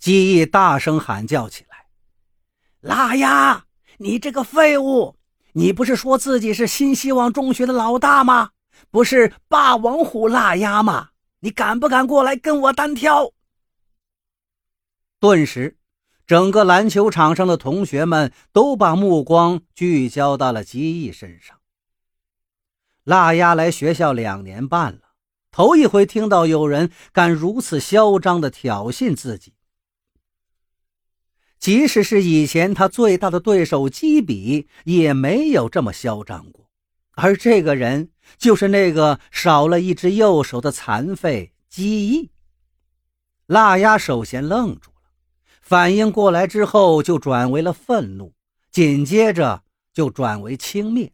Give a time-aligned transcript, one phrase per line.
[0.00, 1.84] 姬毅大声喊叫起来
[2.80, 3.66] ：“辣鸭，
[3.98, 5.16] 你这个废物！
[5.52, 8.52] 你不是说自己是新希望中学的老大吗？
[8.90, 11.10] 不是霸王虎辣鸭吗？
[11.40, 13.30] 你敢不敢过来跟我单挑？”
[15.20, 15.76] 顿时，
[16.26, 21.58] 整个篮球场上的同学们都把目光聚焦到了姬毅身上。
[23.04, 25.12] 辣鸭来学校两年半了，
[25.50, 29.52] 头一回听到有人敢如此嚣张的挑衅自己。
[31.60, 36.66] 即使是以前他最大的对手基比，也没有这么嚣张过。
[37.12, 42.30] 而这个人就是那个少了一只右手的残废基翼。
[43.44, 45.10] 腊鸭首先愣住了，
[45.60, 48.32] 反应过来之后就转为了愤怒，
[48.70, 51.10] 紧接着就转为轻蔑。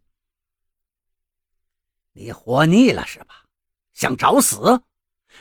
[2.13, 3.43] 你活腻了是吧？
[3.93, 4.81] 想找死？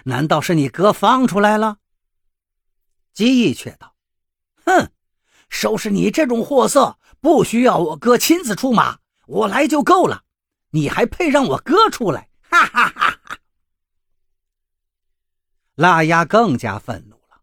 [0.04, 1.78] 难道是你哥放出来了？
[3.12, 3.94] 基义却道：“。”
[5.48, 10.24] 收拾你这种货色，不需要我哥亲自出马，我来就够了。
[10.70, 12.28] 你还配让我哥出来？
[12.50, 13.38] 哈哈哈哈！
[15.74, 17.40] 腊鸭更加愤怒了。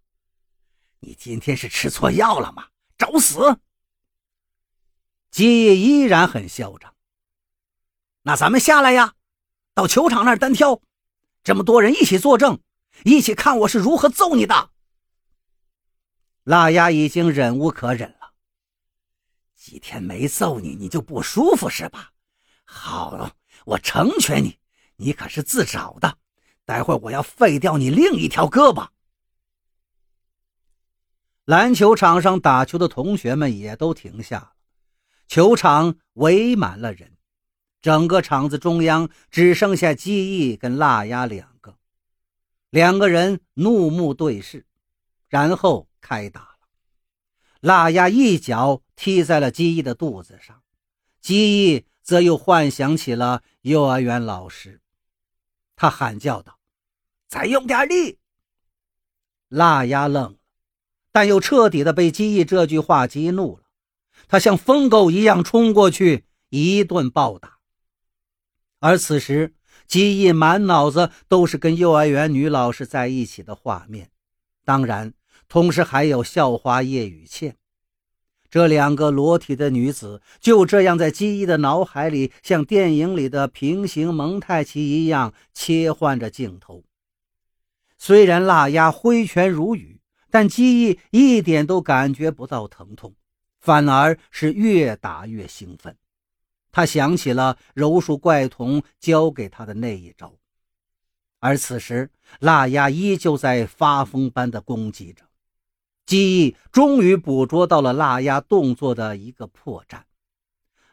[0.99, 2.67] 你今天是吃错药了吗？
[2.97, 3.57] 找死！
[5.31, 6.93] 基业依然很嚣张。
[8.21, 9.15] 那咱们下来呀，
[9.73, 10.81] 到球场那儿单挑，
[11.43, 12.59] 这么多人一起作证，
[13.03, 14.72] 一起看我是如何揍你的。
[16.43, 18.33] 腊鸭已经忍无可忍了，
[19.55, 22.11] 几天没揍你，你就不舒服是吧？
[22.65, 24.57] 好了，我成全你，
[24.97, 26.17] 你可是自找的。
[26.65, 28.87] 待会我要废掉你另一条胳膊。
[31.45, 34.53] 篮球场上打球的同学们也都停下了，
[35.27, 37.17] 球场围满了人，
[37.81, 41.77] 整个场子中央只剩下基义跟腊鸭两个，
[42.69, 44.65] 两个人怒目对视，
[45.33, 45.89] 然后。
[46.05, 46.67] 开打了，
[47.61, 50.61] 腊鸭一脚踢在了鸡翼的肚子上，
[51.21, 54.81] 鸡翼则又幻想起了幼儿园老师，
[55.77, 56.59] 他喊叫道
[57.29, 58.19] ：“再用点力！”
[59.47, 60.37] 腊鸭愣了，
[61.13, 63.63] 但又彻底的被鸡翼这句话激怒了，
[64.27, 67.59] 他像疯狗一样冲过去一顿暴打。
[68.79, 69.55] 而此时，
[69.87, 74.11] 基义满脑子都是跟幼儿园女老师在一起的画面，
[74.65, 75.13] 当然。
[75.53, 77.57] 同时还有校花叶雨倩，
[78.49, 86.83] 这两个裸体的女子就这样在基一的脑海里，像电影里的平行蒙太奇一样切换着镜头。
[87.99, 93.13] 虽然腊鸭挥拳如雨，但基一一点都感觉不到疼痛，
[93.59, 95.95] 反而是越打越兴奋。
[96.71, 100.33] 他想起了柔术怪童教给他的那一招，
[101.37, 102.09] 而此时
[102.39, 105.23] 腊鸭依旧在发疯般的攻击着。
[106.05, 110.01] 记忆终于捕捉到了腊鸭动作的一个破绽。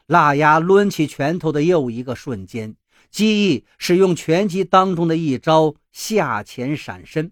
[0.05, 2.75] 腊鸭抡起拳头的又一个瞬间，
[3.09, 7.31] 记忆使用拳击当中的一招下潜闪身，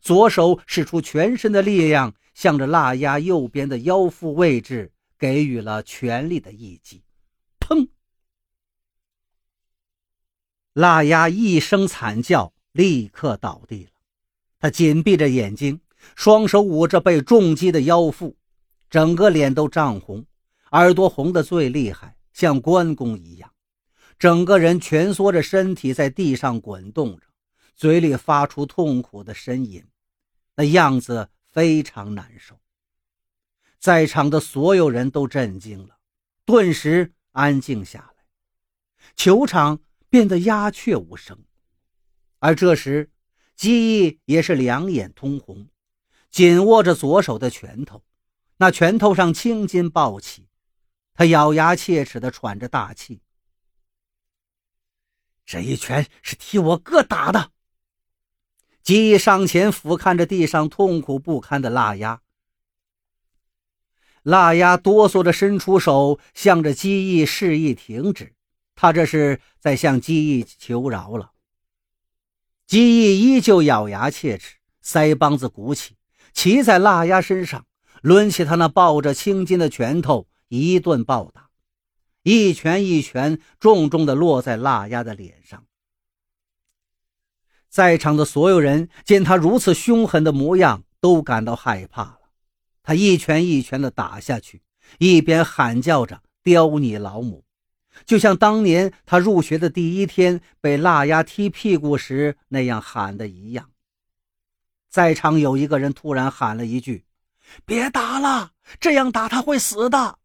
[0.00, 7.02] 左手使出全身的力量，向着腊鸭右边的腰腹位置给予了全力的一击。
[7.60, 7.88] 砰！
[10.72, 13.90] 腊鸭一声惨叫，立刻倒地了。
[14.58, 15.80] 他紧闭着眼睛。
[16.14, 18.36] 双手捂着被重击的腰腹，
[18.90, 20.24] 整个脸都涨红，
[20.72, 23.50] 耳朵红得最厉害，像关公一样。
[24.18, 27.26] 整个人蜷缩着身体在地上滚动着，
[27.74, 29.84] 嘴里发出痛苦的呻吟，
[30.54, 32.56] 那样子非常难受。
[33.80, 35.96] 在场的所有人都震惊了，
[36.44, 38.24] 顿时安静下来，
[39.16, 41.36] 球场变得鸦雀无声。
[42.38, 43.10] 而这时，
[43.56, 45.66] 记忆也是两眼通红。
[46.32, 48.02] 紧握着左手的拳头，
[48.56, 50.48] 那拳头上青筋暴起，
[51.12, 53.20] 他咬牙切齿地喘着大气。
[55.44, 57.52] 这一拳是替我哥打的。
[58.82, 62.22] 基义上前俯瞰着地上痛苦不堪的腊鸭，
[64.22, 68.34] 腊鸭哆嗦着伸出手，向着基义示意停止，
[68.74, 71.32] 他这是在向基义求饶了。
[72.66, 75.94] 基义依旧咬牙切齿，腮帮子鼓起。
[76.32, 77.66] 骑在腊鸭身上，
[78.02, 81.50] 抡起他那抱着青筋的拳头，一顿暴打，
[82.22, 85.64] 一拳一拳重重地落在腊鸭的脸上。
[87.68, 92.18] 在场的所有人见他如此凶狠的模样，都感到害怕了。
[92.82, 94.62] 他一拳一拳地打下去，
[94.98, 97.44] 一边喊叫着“刁你老母”，
[98.04, 103.71] 就像当年他入学的第一天被腊鸭踢屁股时那样喊的一样。
[104.92, 107.06] 在场有一个人突然喊了一句
[107.64, 110.18] ：“别打了，这样打他会死的。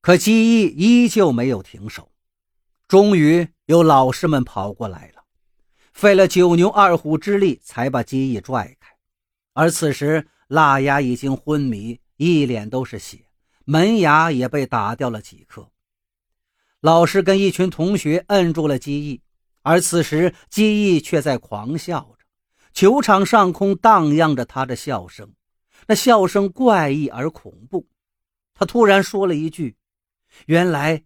[0.00, 2.10] 可姬毅依旧没有停手。
[2.88, 5.22] 终于有老师们跑过来了，
[5.92, 8.96] 费了九牛二虎之力才把姬毅拽开。
[9.52, 13.26] 而此时，腊鸭已经昏迷，一脸都是血，
[13.66, 15.70] 门牙也被打掉了几颗。
[16.80, 19.20] 老师跟一群同学摁住了姬毅，
[19.60, 22.19] 而此时姬毅却在狂笑着。
[22.72, 25.34] 球场上空荡漾着他的笑声，
[25.86, 27.88] 那笑声怪异而恐怖。
[28.54, 29.76] 他突然说了一句
[30.46, 31.02] ：“原来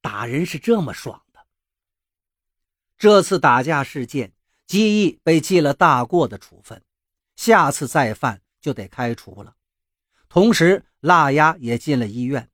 [0.00, 1.40] 打人是这么爽的。”
[2.98, 4.32] 这次打架事件，
[4.66, 6.82] 姬毅被记了大过的处分，
[7.36, 9.54] 下次再犯就得开除了。
[10.28, 12.50] 同时，腊鸭也进了医院，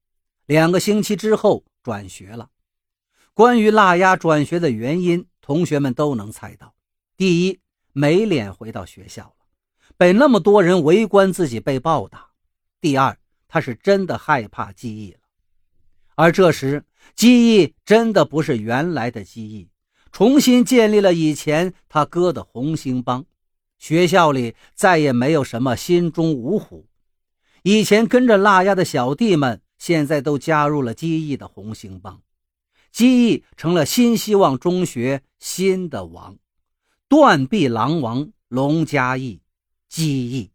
[0.46, 2.50] 两个星期之后转学了。
[3.32, 6.74] 关于腊鸭转学的原因，同学们都能猜到：
[7.16, 7.60] 第一，
[7.92, 9.46] 没脸回到学校了，
[9.96, 12.32] 被那么多人围观自己被暴打；
[12.80, 15.18] 第二，他是真的害怕记忆了。
[16.14, 16.84] 而这时，
[17.14, 19.68] 记忆真的不是原来的记忆。
[20.12, 23.24] 重新建立了以前他哥的红星帮，
[23.78, 26.88] 学校里再也没有什么心中五虎。
[27.62, 32.20] 以前跟着腊鸭的小弟们，现在都加入了机翼的红星帮，
[32.90, 36.36] 机翼成了新希望中学新的王，
[37.10, 39.40] 断臂狼王龙嘉义，
[39.88, 40.52] 机翼。